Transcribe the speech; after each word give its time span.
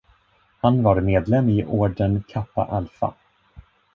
Han 0.61 0.83
var 0.83 0.99
medlem 1.01 1.49
i 1.49 1.65
orden 1.65 2.23
Kappa 2.27 2.63
Alpha. 2.63 3.13